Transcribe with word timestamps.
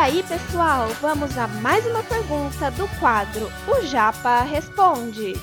aí, 0.00 0.22
pessoal, 0.22 0.88
vamos 1.02 1.36
a 1.36 1.46
mais 1.46 1.84
uma 1.84 2.02
pergunta 2.02 2.70
do 2.70 2.88
quadro 2.98 3.52
O 3.68 3.84
Japa 3.84 4.40
Responde. 4.40 5.34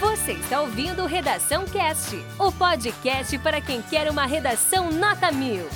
Você 0.00 0.32
está 0.32 0.62
ouvindo 0.62 1.04
Redação 1.04 1.66
Cast, 1.66 2.16
o 2.38 2.50
podcast 2.50 3.38
para 3.40 3.60
quem 3.60 3.82
quer 3.82 4.10
uma 4.10 4.24
redação 4.24 4.90
nota 4.90 5.30
mil. 5.30 5.66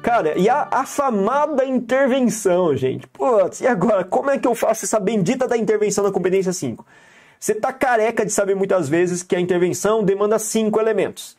Cara, 0.00 0.38
e 0.38 0.48
a 0.48 0.68
afamada 0.70 1.64
intervenção, 1.64 2.76
gente? 2.76 3.08
Putz, 3.08 3.60
e 3.60 3.66
agora? 3.66 4.04
Como 4.04 4.30
é 4.30 4.38
que 4.38 4.46
eu 4.46 4.54
faço 4.54 4.84
essa 4.84 5.00
bendita 5.00 5.48
da 5.48 5.56
intervenção 5.56 6.04
na 6.04 6.12
competência 6.12 6.52
5? 6.52 6.86
Você 7.38 7.54
tá 7.54 7.72
careca 7.72 8.26
de 8.26 8.32
saber 8.32 8.56
muitas 8.56 8.88
vezes 8.88 9.22
que 9.22 9.36
a 9.36 9.40
intervenção 9.40 10.02
demanda 10.02 10.38
cinco 10.38 10.80
elementos. 10.80 11.36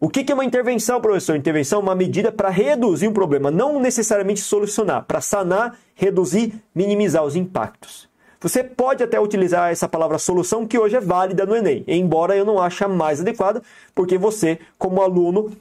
O 0.00 0.08
que 0.08 0.32
é 0.32 0.34
uma 0.34 0.44
intervenção, 0.44 1.00
professor? 1.00 1.36
Intervenção 1.36 1.78
é 1.78 1.82
uma 1.82 1.94
medida 1.94 2.32
para 2.32 2.48
reduzir 2.48 3.06
um 3.06 3.12
problema, 3.12 3.50
não 3.50 3.78
necessariamente 3.78 4.40
solucionar, 4.40 5.04
para 5.04 5.20
sanar, 5.20 5.78
reduzir, 5.94 6.54
minimizar 6.74 7.22
os 7.22 7.36
impactos. 7.36 8.08
Você 8.40 8.64
pode 8.64 9.04
até 9.04 9.20
utilizar 9.20 9.70
essa 9.70 9.88
palavra 9.88 10.18
solução, 10.18 10.66
que 10.66 10.76
hoje 10.76 10.96
é 10.96 11.00
válida 11.00 11.46
no 11.46 11.54
Enem, 11.54 11.84
embora 11.86 12.34
eu 12.34 12.44
não 12.44 12.60
ache 12.60 12.82
a 12.82 12.88
mais 12.88 13.20
adequada, 13.20 13.62
porque 13.94 14.18
você, 14.18 14.58
como 14.76 15.00
aluno, 15.00 15.52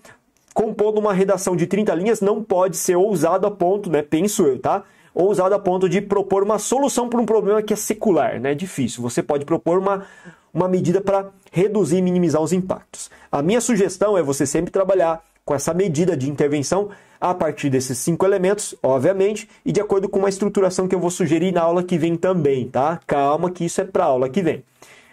compondo 0.56 1.00
uma 1.00 1.14
redação 1.14 1.56
de 1.56 1.68
30 1.68 1.94
linhas 1.94 2.22
não 2.22 2.44
pode 2.44 2.78
ser 2.78 2.96
ousado 2.96 3.46
a 3.46 3.52
ponto, 3.52 3.92
né, 3.92 4.02
penso 4.02 4.48
eu, 4.48 4.58
tá? 4.58 4.84
Ousado 5.14 5.54
a 5.54 5.60
ponto 5.60 5.90
de 5.90 6.02
propor 6.02 6.44
uma 6.44 6.58
solução 6.58 7.10
para 7.10 7.20
um 7.20 7.26
problema 7.26 7.62
que 7.62 7.74
é 7.74 7.76
secular, 7.76 8.40
né? 8.40 8.56
Difícil. 8.56 9.02
Você 9.02 9.22
pode 9.22 9.46
propor 9.46 9.78
uma, 9.78 10.06
uma 10.54 10.68
medida 10.68 11.02
para 11.02 11.30
reduzir 11.52 11.98
e 11.98 12.02
minimizar 12.02 12.42
os 12.42 12.54
impactos. 12.54 13.12
A 13.32 13.42
minha 13.42 13.60
sugestão 13.60 14.18
é 14.18 14.24
você 14.24 14.46
sempre 14.46 14.72
trabalhar 14.72 15.22
com 15.44 15.54
essa 15.54 15.74
medida 15.74 16.16
de 16.16 16.30
intervenção 16.30 16.90
a 17.20 17.34
partir 17.34 17.70
desses 17.70 17.98
cinco 17.98 18.26
elementos, 18.26 18.74
obviamente, 18.82 19.48
e 19.66 19.72
de 19.72 19.80
acordo 19.80 20.10
com 20.10 20.20
uma 20.20 20.30
estruturação 20.30 20.88
que 20.88 20.96
eu 20.96 21.00
vou 21.00 21.12
sugerir 21.12 21.52
na 21.52 21.62
aula 21.62 21.84
que 21.84 21.98
vem 21.98 22.16
também, 22.16 22.68
tá? 22.68 23.00
Calma 23.06 23.52
que 23.52 23.66
isso 23.66 23.80
é 23.82 23.84
para 23.84 24.06
aula 24.06 24.30
que 24.30 24.42
vem. 24.42 24.64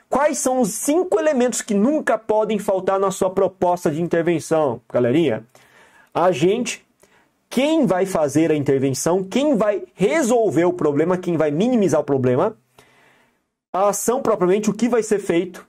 Quais 0.09 0.39
são 0.39 0.61
os 0.63 0.71
cinco 0.71 1.19
elementos 1.21 1.61
que 1.61 1.75
nunca 1.75 2.17
podem 2.17 2.59
faltar 2.59 2.99
na 2.99 3.11
sua 3.11 3.29
proposta 3.29 3.91
de 3.91 4.01
intervenção, 4.01 4.81
galerinha? 4.91 5.45
A 6.15 6.33
gente, 6.33 6.83
quem 7.49 7.87
vai 7.87 8.05
fazer 8.05 8.51
a 8.51 8.55
intervenção, 8.55 9.25
quem 9.25 9.57
vai 9.57 9.83
resolver 9.95 10.65
o 10.65 10.73
problema, 10.73 11.17
quem 11.17 11.37
vai 11.37 11.51
minimizar 11.51 12.01
o 12.01 12.05
problema, 12.05 12.57
a 13.73 13.89
ação 13.89 14.23
propriamente, 14.23 14.71
o 14.71 14.75
que 14.75 14.89
vai 14.89 15.03
ser 15.03 15.19
feito, 15.19 15.67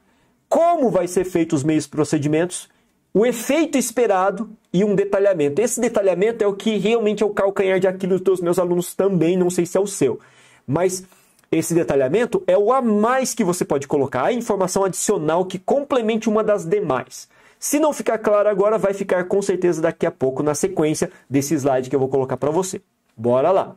como 0.48 0.90
vai 0.90 1.08
ser 1.08 1.26
feito 1.26 1.56
os 1.56 1.64
meios 1.64 1.88
procedimentos, 1.88 2.70
o 3.14 3.26
efeito 3.26 3.78
esperado 3.78 4.50
e 4.74 4.84
um 4.84 4.96
detalhamento. 4.96 5.62
Esse 5.62 5.80
detalhamento 5.80 6.44
é 6.44 6.48
o 6.48 6.54
que 6.54 6.78
realmente 6.78 7.24
é 7.24 7.26
o 7.26 7.34
calcanhar 7.34 7.80
de 7.80 7.88
Aquiles 7.88 8.22
dos 8.22 8.42
meus 8.42 8.60
alunos 8.60 8.94
também, 8.94 9.38
não 9.38 9.50
sei 9.50 9.66
se 9.66 9.78
é 9.78 9.80
o 9.80 9.88
seu. 9.88 10.20
Mas 10.68 11.04
esse 11.52 11.74
detalhamento 11.74 12.44
é 12.46 12.58
o 12.58 12.72
a 12.72 12.82
mais 12.82 13.34
que 13.34 13.44
você 13.44 13.66
pode 13.66 13.88
colocar, 13.88 14.26
a 14.26 14.34
informação 14.34 14.84
adicional 14.84 15.46
que 15.46 15.58
complemente 15.58 16.30
uma 16.30 16.44
das 16.44 16.66
demais. 16.66 17.28
Se 17.60 17.78
não 17.78 17.92
ficar 17.92 18.18
claro 18.18 18.48
agora, 18.48 18.78
vai 18.78 18.94
ficar 18.94 19.26
com 19.26 19.42
certeza 19.42 19.82
daqui 19.82 20.06
a 20.06 20.12
pouco 20.12 20.42
na 20.42 20.56
sequência 20.56 21.12
desse 21.30 21.54
slide 21.54 21.90
que 21.90 21.96
eu 21.96 22.00
vou 22.00 22.10
colocar 22.10 22.38
para 22.38 22.50
você. 22.50 22.82
Bora 23.16 23.52
lá! 23.52 23.76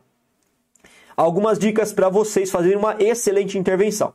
Algumas 1.15 1.59
dicas 1.59 1.91
para 1.91 2.09
vocês 2.09 2.49
fazerem 2.49 2.77
uma 2.77 2.95
excelente 2.97 3.57
intervenção. 3.57 4.13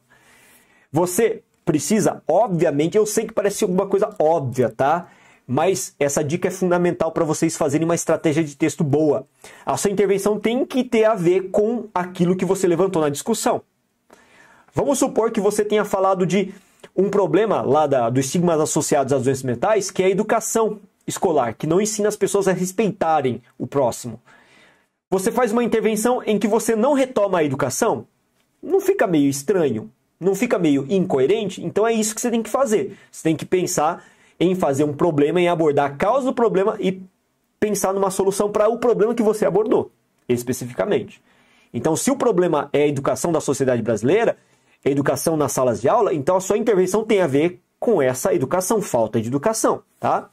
Você 0.91 1.43
precisa, 1.65 2.23
obviamente, 2.27 2.97
eu 2.97 3.05
sei 3.05 3.27
que 3.27 3.33
parece 3.35 3.63
alguma 3.63 3.87
coisa 3.87 4.13
óbvia, 4.19 4.71
tá? 4.71 5.09
mas 5.51 5.95
essa 5.99 6.23
dica 6.23 6.49
é 6.49 6.51
fundamental 6.51 7.11
para 7.11 7.25
vocês 7.25 7.57
fazerem 7.57 7.87
uma 7.87 7.95
estratégia 7.95 8.45
de 8.45 8.55
texto 8.55 8.85
boa. 8.85 9.27
A 9.65 9.79
sua 9.79 9.91
intervenção 9.91 10.39
tem 10.39 10.67
que 10.67 10.85
ter 10.85 11.05
a 11.05 11.15
ver 11.15 11.51
com 11.51 11.89
aquilo 11.95 12.37
que 12.37 12.45
você 12.45 12.67
levantou 12.67 13.01
na 13.01 13.09
discussão. 13.09 13.63
Vamos 14.75 14.99
supor 14.99 15.31
que 15.31 15.41
você 15.41 15.65
tenha 15.65 15.87
falado 15.87 16.27
de 16.27 16.53
um 16.97 17.09
problema 17.09 17.63
lá 17.63 17.87
da, 17.87 18.11
dos 18.11 18.27
estigmas 18.27 18.61
associados 18.61 19.13
às 19.13 19.23
doenças 19.23 19.43
mentais, 19.43 19.91
que 19.91 20.03
é 20.03 20.07
a 20.07 20.11
educação 20.11 20.81
escolar, 21.07 21.55
que 21.55 21.67
não 21.67 21.81
ensina 21.81 22.09
as 22.09 22.17
pessoas 22.17 22.49
a 22.49 22.53
respeitarem 22.53 23.43
o 23.59 23.67
próximo. 23.67 24.21
Você 25.11 25.33
faz 25.33 25.53
uma 25.53 25.65
intervenção 25.65 26.23
em 26.25 26.39
que 26.39 26.47
você 26.47 26.77
não 26.77 26.93
retoma 26.93 27.39
a 27.39 27.45
educação, 27.45 28.07
não 28.63 28.81
fica 28.81 29.07
meio 29.07 29.31
estranho, 29.31 29.91
não 30.21 30.35
fica 30.35 30.59
meio 30.59 30.87
incoerente? 30.89 31.65
Então 31.65 31.87
é 31.87 31.93
isso 31.93 32.15
que 32.15 32.21
você 32.21 32.31
tem 32.31 32.43
que 32.43 32.51
fazer. 32.51 32.97
Você 33.11 33.23
tem 33.23 33.37
que 33.37 33.47
pensar 33.47 34.05
em 34.39 34.55
fazer 34.55 34.85
um 34.85 34.93
problema, 34.93 35.41
em 35.41 35.49
abordar 35.49 35.91
a 35.91 35.95
causa 35.95 36.27
do 36.27 36.35
problema 36.35 36.77
e 36.79 37.01
pensar 37.59 37.93
numa 37.93 38.11
solução 38.11 38.51
para 38.51 38.69
o 38.69 38.79
problema 38.79 39.15
que 39.15 39.23
você 39.23 39.47
abordou, 39.47 39.91
especificamente. 40.29 41.23
Então, 41.73 41.97
se 41.97 42.11
o 42.11 42.17
problema 42.17 42.69
é 42.73 42.83
a 42.83 42.87
educação 42.87 43.33
da 43.33 43.41
sociedade 43.41 43.83
brasileira, 43.83 44.37
educação 44.85 45.37
nas 45.37 45.53
salas 45.53 45.81
de 45.81 45.89
aula, 45.89 46.15
então 46.15 46.37
a 46.37 46.41
sua 46.41 46.59
intervenção 46.59 47.05
tem 47.05 47.21
a 47.21 47.27
ver 47.27 47.61
com 47.79 48.03
essa 48.03 48.35
educação, 48.35 48.83
falta 48.83 49.21
de 49.21 49.29
educação, 49.29 49.83
tá? 50.01 50.31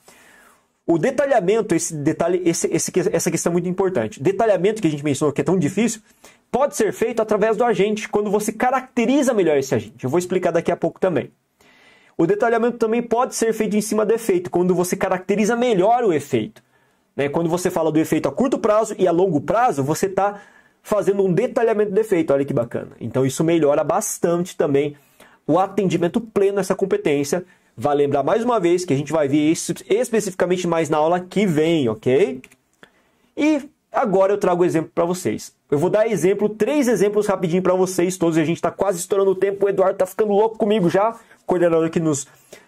O 0.87 0.99
detalhamento, 0.99 1.73
esse 1.73 1.95
detalhe, 1.95 2.41
esse, 2.45 2.67
esse, 2.67 2.91
essa 3.11 3.31
questão 3.31 3.51
é 3.51 3.53
muito 3.53 3.67
importante. 3.67 4.21
Detalhamento 4.21 4.81
que 4.81 4.87
a 4.87 4.91
gente 4.91 5.03
mencionou 5.03 5.33
que 5.33 5.41
é 5.41 5.43
tão 5.43 5.57
difícil, 5.57 5.99
pode 6.51 6.75
ser 6.75 6.93
feito 6.93 7.21
através 7.21 7.57
do 7.57 7.63
agente, 7.63 8.07
quando 8.07 8.29
você 8.29 8.51
caracteriza 8.51 9.33
melhor 9.33 9.57
esse 9.57 9.73
agente. 9.73 10.03
Eu 10.03 10.09
vou 10.09 10.19
explicar 10.19 10.51
daqui 10.51 10.71
a 10.71 10.77
pouco 10.77 10.99
também. 10.99 11.31
O 12.17 12.27
detalhamento 12.27 12.77
também 12.77 13.01
pode 13.01 13.35
ser 13.35 13.51
feito 13.51 13.75
em 13.75 13.81
cima 13.81 14.05
do 14.05 14.13
efeito, 14.13 14.49
quando 14.51 14.75
você 14.75 14.95
caracteriza 14.95 15.55
melhor 15.55 16.03
o 16.03 16.13
efeito. 16.13 16.63
Né? 17.15 17.29
Quando 17.29 17.49
você 17.49 17.71
fala 17.71 17.91
do 17.91 17.99
efeito 17.99 18.29
a 18.29 18.31
curto 18.31 18.59
prazo 18.59 18.95
e 18.97 19.07
a 19.07 19.11
longo 19.11 19.41
prazo, 19.41 19.83
você 19.83 20.05
está 20.05 20.39
fazendo 20.85 21.25
um 21.25 21.33
detalhamento 21.33 21.91
do 21.91 21.99
efeito. 21.99 22.31
Olha 22.31 22.45
que 22.45 22.53
bacana. 22.53 22.91
Então 23.01 23.25
isso 23.25 23.43
melhora 23.43 23.83
bastante 23.83 24.55
também 24.55 24.95
o 25.47 25.57
atendimento 25.57 26.21
pleno 26.21 26.59
a 26.59 26.61
essa 26.61 26.75
competência. 26.75 27.43
Vai 27.75 27.95
lembrar 27.95 28.21
mais 28.21 28.43
uma 28.43 28.59
vez 28.59 28.85
que 28.85 28.93
a 28.93 28.95
gente 28.95 29.11
vai 29.11 29.27
ver 29.27 29.51
isso 29.51 29.73
especificamente 29.89 30.67
mais 30.67 30.87
na 30.87 30.97
aula 30.97 31.19
que 31.19 31.47
vem, 31.47 31.89
ok? 31.89 32.39
E 33.35 33.67
agora 33.91 34.31
eu 34.31 34.37
trago 34.37 34.61
o 34.61 34.65
exemplo 34.65 34.91
para 34.93 35.05
vocês. 35.05 35.55
Eu 35.71 35.79
vou 35.79 35.89
dar 35.89 36.07
exemplo, 36.07 36.47
três 36.47 36.87
exemplos 36.87 37.25
rapidinho 37.25 37.63
para 37.63 37.73
vocês 37.73 38.15
todos. 38.15 38.37
A 38.37 38.45
gente 38.45 38.57
está 38.57 38.69
quase 38.69 38.99
estourando 38.99 39.31
o 39.31 39.35
tempo. 39.35 39.65
O 39.65 39.69
Eduardo 39.69 39.95
está 39.95 40.05
ficando 40.05 40.33
louco 40.33 40.55
comigo 40.55 40.87
já 40.87 41.19
coordenador 41.47 41.89
que 41.89 41.99
nos, 41.99 42.27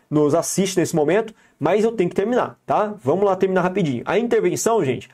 nos 0.09 0.33
assiste 0.33 0.77
nesse 0.77 0.95
momento, 0.95 1.35
mas 1.59 1.83
eu 1.83 1.91
tenho 1.91 2.09
que 2.09 2.16
terminar, 2.16 2.57
tá? 2.66 2.95
Vamos 3.03 3.25
lá 3.25 3.35
terminar 3.35 3.61
rapidinho. 3.61 4.03
A 4.06 4.17
intervenção, 4.17 4.83
gente, 4.83 5.07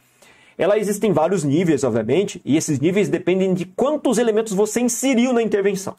ela 0.57 0.77
existe 0.77 1.05
em 1.07 1.11
vários 1.11 1.43
níveis, 1.43 1.83
obviamente, 1.83 2.41
e 2.45 2.57
esses 2.57 2.79
níveis 2.79 3.09
dependem 3.09 3.53
de 3.53 3.65
quantos 3.65 4.17
elementos 4.17 4.53
você 4.53 4.79
inseriu 4.79 5.33
na 5.33 5.41
intervenção. 5.41 5.95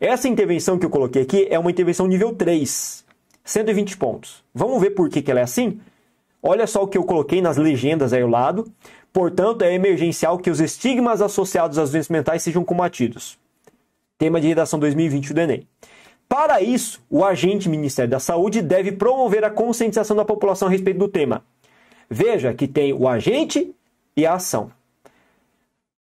Essa 0.00 0.28
intervenção 0.28 0.78
que 0.78 0.86
eu 0.86 0.90
coloquei 0.90 1.22
aqui 1.22 1.46
é 1.50 1.58
uma 1.58 1.70
intervenção 1.70 2.06
nível 2.06 2.34
3, 2.34 3.04
120 3.44 3.96
pontos. 3.96 4.44
Vamos 4.54 4.80
ver 4.80 4.90
por 4.90 5.08
que, 5.08 5.22
que 5.22 5.30
ela 5.30 5.40
é 5.40 5.44
assim? 5.44 5.80
Olha 6.42 6.66
só 6.66 6.82
o 6.82 6.88
que 6.88 6.98
eu 6.98 7.04
coloquei 7.04 7.40
nas 7.40 7.56
legendas 7.56 8.12
aí 8.12 8.22
ao 8.22 8.28
lado. 8.28 8.70
Portanto, 9.12 9.62
é 9.62 9.72
emergencial 9.72 10.38
que 10.38 10.50
os 10.50 10.60
estigmas 10.60 11.22
associados 11.22 11.78
às 11.78 11.90
doenças 11.90 12.10
mentais 12.10 12.42
sejam 12.42 12.64
combatidos. 12.64 13.38
Tema 14.18 14.40
de 14.40 14.48
redação 14.48 14.78
2020 14.78 15.32
do 15.32 15.40
Enem. 15.40 15.66
Para 16.28 16.60
isso, 16.60 17.00
o 17.08 17.24
agente 17.24 17.68
Ministério 17.68 18.10
da 18.10 18.18
Saúde 18.18 18.60
deve 18.60 18.92
promover 18.92 19.44
a 19.44 19.50
conscientização 19.50 20.16
da 20.16 20.24
população 20.24 20.68
a 20.68 20.70
respeito 20.70 20.98
do 20.98 21.08
tema. 21.08 21.44
Veja 22.08 22.54
que 22.54 22.68
tem 22.68 22.92
o 22.92 23.08
agente 23.08 23.74
e 24.16 24.26
a 24.26 24.34
ação. 24.34 24.70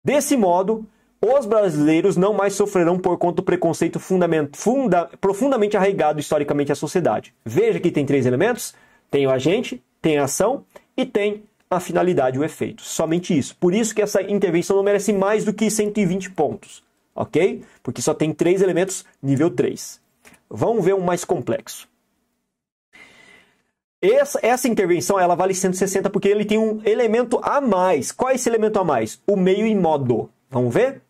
Desse 0.03 0.37
modo, 0.37 0.85
os 1.21 1.45
brasileiros 1.45 2.15
não 2.15 2.33
mais 2.33 2.53
sofrerão 2.53 2.97
por 2.97 3.17
conta 3.17 3.37
do 3.37 3.43
preconceito 3.43 3.99
funda, 3.99 5.09
profundamente 5.19 5.75
arraigado 5.75 6.19
historicamente 6.19 6.71
à 6.71 6.75
sociedade. 6.75 7.33
Veja 7.43 7.79
que 7.79 7.91
tem 7.91 8.05
três 8.05 8.25
elementos: 8.25 8.73
tem 9.11 9.27
o 9.27 9.29
agente, 9.29 9.83
tem 10.01 10.17
a 10.17 10.23
ação 10.23 10.63
e 10.95 11.05
tem 11.05 11.43
a 11.69 11.79
finalidade, 11.79 12.39
o 12.39 12.43
efeito. 12.43 12.81
Somente 12.81 13.37
isso. 13.37 13.55
Por 13.57 13.73
isso 13.73 13.93
que 13.93 14.01
essa 14.01 14.21
intervenção 14.21 14.77
não 14.77 14.83
merece 14.83 15.13
mais 15.13 15.43
do 15.43 15.53
que 15.53 15.69
120 15.69 16.31
pontos, 16.31 16.81
ok? 17.13 17.61
Porque 17.83 18.01
só 18.01 18.13
tem 18.13 18.33
três 18.33 18.61
elementos 18.61 19.05
nível 19.21 19.51
3. 19.51 19.99
Vamos 20.49 20.83
ver 20.83 20.95
um 20.95 21.01
mais 21.01 21.23
complexo. 21.23 21.87
Essa, 24.01 24.39
essa 24.41 24.67
intervenção 24.67 25.19
ela 25.19 25.35
vale 25.35 25.53
160 25.53 26.09
porque 26.09 26.29
ele 26.29 26.45
tem 26.45 26.57
um 26.57 26.81
elemento 26.85 27.39
a 27.43 27.59
mais. 27.59 28.11
Qual 28.13 28.31
é 28.31 28.35
esse 28.35 28.47
elemento 28.47 28.79
a 28.79 28.83
mais? 28.83 29.21
O 29.27 29.35
meio 29.35 29.67
e 29.67 29.75
modo. 29.75 30.29
Vamos 30.49 30.73
ver? 30.73 31.01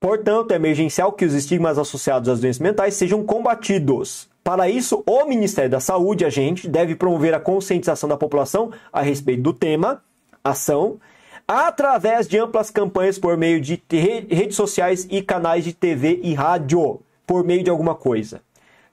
Portanto, 0.00 0.52
é 0.52 0.54
emergencial 0.56 1.12
que 1.12 1.24
os 1.24 1.34
estigmas 1.34 1.76
associados 1.76 2.28
às 2.28 2.40
doenças 2.40 2.60
mentais 2.60 2.94
sejam 2.94 3.24
combatidos. 3.24 4.28
Para 4.42 4.70
isso, 4.70 5.02
o 5.06 5.26
Ministério 5.26 5.70
da 5.70 5.80
Saúde, 5.80 6.24
a 6.24 6.30
gente, 6.30 6.68
deve 6.68 6.94
promover 6.94 7.34
a 7.34 7.40
conscientização 7.40 8.08
da 8.08 8.16
população 8.16 8.72
a 8.90 9.02
respeito 9.02 9.42
do 9.42 9.52
tema, 9.52 10.02
ação, 10.42 10.98
através 11.46 12.26
de 12.26 12.38
amplas 12.38 12.70
campanhas 12.70 13.18
por 13.18 13.36
meio 13.36 13.60
de 13.60 13.82
redes 13.90 14.56
sociais 14.56 15.06
e 15.10 15.20
canais 15.20 15.64
de 15.64 15.74
TV 15.74 16.20
e 16.22 16.32
rádio, 16.32 17.00
por 17.26 17.44
meio 17.44 17.62
de 17.62 17.68
alguma 17.68 17.94
coisa. 17.94 18.40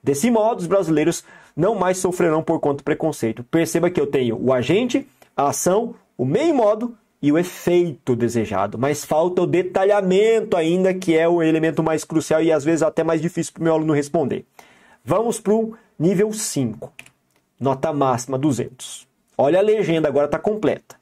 Desse 0.06 0.30
modo, 0.30 0.60
os 0.60 0.68
brasileiros 0.68 1.24
não 1.56 1.74
mais 1.74 1.98
sofrerão 1.98 2.44
por 2.44 2.60
conta 2.60 2.78
do 2.78 2.84
preconceito. 2.84 3.44
Perceba 3.44 3.90
que 3.90 4.00
eu 4.00 4.06
tenho 4.06 4.40
o 4.40 4.54
agente, 4.54 5.08
a 5.36 5.48
ação, 5.48 5.96
o 6.16 6.24
meio 6.24 6.54
modo 6.54 6.96
e 7.20 7.32
o 7.32 7.40
efeito 7.40 8.16
desejado, 8.16 8.78
mas 8.78 9.04
falta 9.04 9.42
o 9.42 9.48
detalhamento 9.48 10.56
ainda, 10.56 10.94
que 10.94 11.18
é 11.18 11.28
o 11.28 11.42
elemento 11.42 11.82
mais 11.82 12.04
crucial 12.04 12.40
e 12.44 12.52
às 12.52 12.64
vezes 12.64 12.84
até 12.84 13.04
mais 13.04 13.20
difícil 13.20 13.52
para 13.52 13.62
o 13.62 13.64
meu 13.64 13.74
aluno 13.74 13.94
responder. 13.94 14.46
Vamos 15.04 15.40
para 15.40 15.54
o 15.56 15.76
nível 15.98 16.32
5, 16.32 16.94
nota 17.60 17.92
máxima 17.92 18.38
200. 18.38 19.08
Olha 19.36 19.58
a 19.58 19.64
legenda, 19.64 20.08
agora 20.08 20.28
está 20.28 20.38
completa. 20.38 20.98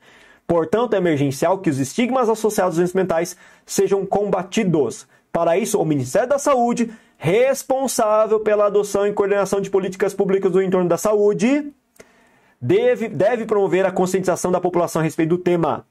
Portanto, 0.47 0.93
é 0.93 0.97
emergencial 0.97 1.57
que 1.57 1.69
os 1.69 1.77
estigmas 1.77 2.29
associados 2.29 2.75
aos 2.75 2.77
doenças 2.77 2.95
mentais 2.95 3.35
sejam 3.65 4.05
combatidos. 4.05 5.05
Para 5.29 5.57
isso, 5.57 5.77
o 5.77 5.85
Ministério 5.85 6.29
da 6.29 6.39
Saúde, 6.39 6.89
responsável 7.23 8.41
pela 8.41 8.65
adoção 8.65 9.07
e 9.07 9.13
coordenação 9.13 9.61
de 9.61 9.69
políticas 9.69 10.13
públicas 10.13 10.51
do 10.51 10.61
entorno 10.61 10.89
da 10.89 10.97
saúde, 10.97 11.71
deve, 12.59 13.07
deve 13.07 13.45
promover 13.45 13.85
a 13.85 13.93
conscientização 13.93 14.51
da 14.51 14.59
população 14.59 14.99
a 14.99 15.05
respeito 15.05 15.29
do 15.29 15.37
tema, 15.37 15.87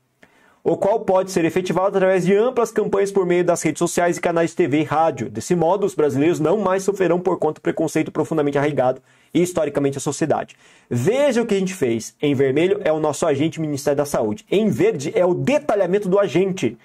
o 0.62 0.76
qual 0.76 1.00
pode 1.00 1.30
ser 1.30 1.46
efetivado 1.46 1.96
através 1.96 2.26
de 2.26 2.36
amplas 2.36 2.70
campanhas 2.70 3.10
por 3.10 3.24
meio 3.24 3.42
das 3.42 3.62
redes 3.62 3.78
sociais 3.78 4.18
e 4.18 4.20
canais 4.20 4.50
de 4.50 4.56
TV 4.56 4.80
e 4.80 4.84
rádio. 4.84 5.30
Desse 5.30 5.56
modo, 5.56 5.86
os 5.86 5.94
brasileiros 5.94 6.38
não 6.38 6.58
mais 6.58 6.82
sofrerão 6.82 7.18
por 7.18 7.38
conta 7.38 7.60
do 7.60 7.62
preconceito 7.62 8.12
profundamente 8.12 8.58
arraigado 8.58 9.00
e 9.32 9.40
historicamente 9.40 9.96
a 9.96 10.02
sociedade. 10.02 10.54
Veja 10.90 11.40
o 11.40 11.46
que 11.46 11.54
a 11.54 11.58
gente 11.58 11.72
fez. 11.72 12.14
Em 12.20 12.34
vermelho 12.34 12.78
é 12.84 12.92
o 12.92 13.00
nosso 13.00 13.24
agente 13.24 13.58
Ministério 13.58 13.96
da 13.96 14.04
Saúde. 14.04 14.44
Em 14.50 14.68
verde 14.68 15.10
é 15.14 15.24
o 15.24 15.32
detalhamento 15.32 16.10
do 16.10 16.18
agente. 16.18 16.76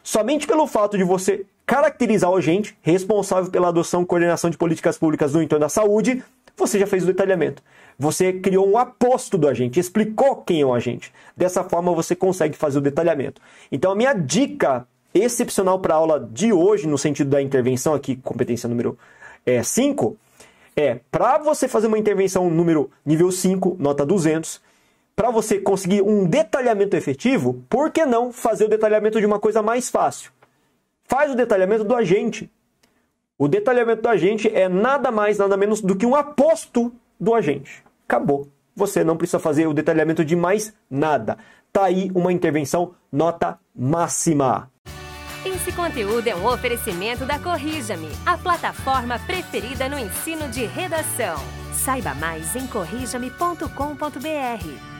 Somente 0.00 0.46
pelo 0.46 0.68
fato 0.68 0.96
de 0.96 1.02
você 1.02 1.44
caracterizar 1.66 2.30
o 2.30 2.36
agente 2.36 2.78
responsável 2.80 3.50
pela 3.50 3.68
adoção 3.68 4.02
e 4.02 4.06
coordenação 4.06 4.48
de 4.48 4.56
políticas 4.56 4.96
públicas 4.96 5.34
no 5.34 5.42
entorno 5.42 5.64
da 5.64 5.68
saúde, 5.68 6.22
você 6.56 6.78
já 6.78 6.86
fez 6.86 7.02
o 7.02 7.06
detalhamento. 7.06 7.62
Você 7.98 8.32
criou 8.32 8.68
um 8.68 8.78
aposto 8.78 9.36
do 9.36 9.48
agente, 9.48 9.80
explicou 9.80 10.36
quem 10.36 10.60
é 10.60 10.64
o 10.64 10.72
agente. 10.72 11.12
Dessa 11.36 11.64
forma 11.64 11.92
você 11.92 12.14
consegue 12.14 12.56
fazer 12.56 12.78
o 12.78 12.82
detalhamento. 12.82 13.42
Então 13.70 13.90
a 13.90 13.96
minha 13.96 14.12
dica 14.14 14.86
excepcional 15.12 15.78
para 15.80 15.94
a 15.94 15.96
aula 15.96 16.28
de 16.32 16.52
hoje, 16.52 16.86
no 16.86 16.96
sentido 16.96 17.30
da 17.30 17.42
intervenção 17.42 17.94
aqui, 17.94 18.16
competência 18.16 18.68
número 18.68 18.96
5, 19.64 20.16
é, 20.76 20.82
é 20.82 21.00
para 21.10 21.38
você 21.38 21.66
fazer 21.66 21.86
uma 21.86 21.98
intervenção 21.98 22.48
número 22.50 22.90
nível 23.04 23.32
5, 23.32 23.76
nota 23.78 24.04
200, 24.04 24.60
para 25.14 25.30
você 25.30 25.58
conseguir 25.58 26.02
um 26.02 26.26
detalhamento 26.26 26.94
efetivo, 26.94 27.64
por 27.70 27.90
que 27.90 28.04
não 28.04 28.30
fazer 28.30 28.66
o 28.66 28.68
detalhamento 28.68 29.18
de 29.18 29.24
uma 29.24 29.40
coisa 29.40 29.62
mais 29.62 29.88
fácil? 29.88 30.30
Faz 31.08 31.30
o 31.30 31.36
detalhamento 31.36 31.84
do 31.84 31.94
agente. 31.94 32.50
O 33.38 33.48
detalhamento 33.48 34.02
do 34.02 34.08
agente 34.08 34.54
é 34.54 34.68
nada 34.68 35.10
mais, 35.10 35.38
nada 35.38 35.56
menos 35.56 35.80
do 35.80 35.96
que 35.96 36.06
um 36.06 36.14
aposto 36.14 36.92
do 37.20 37.34
agente. 37.34 37.84
Acabou. 38.08 38.48
Você 38.74 39.04
não 39.04 39.16
precisa 39.16 39.38
fazer 39.38 39.66
o 39.66 39.74
detalhamento 39.74 40.24
de 40.24 40.36
mais 40.36 40.74
nada. 40.90 41.38
Tá 41.72 41.84
aí 41.84 42.10
uma 42.14 42.32
intervenção 42.32 42.94
nota 43.10 43.58
máxima. 43.74 44.70
Esse 45.44 45.72
conteúdo 45.72 46.26
é 46.26 46.34
um 46.34 46.46
oferecimento 46.46 47.24
da 47.24 47.38
Corrija-me, 47.38 48.08
a 48.24 48.36
plataforma 48.36 49.18
preferida 49.20 49.88
no 49.88 49.98
ensino 49.98 50.48
de 50.48 50.64
redação. 50.64 51.36
Saiba 51.72 52.14
mais 52.14 52.56
em 52.56 52.66
corrijame.com.br. 52.66 54.95